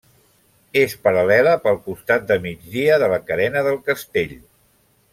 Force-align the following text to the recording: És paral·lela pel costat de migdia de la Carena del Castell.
És 0.83 0.95
paral·lela 1.07 1.53
pel 1.67 1.77
costat 1.89 2.25
de 2.33 2.39
migdia 2.47 2.99
de 3.05 3.11
la 3.15 3.23
Carena 3.31 3.67
del 3.71 3.81
Castell. 3.91 4.37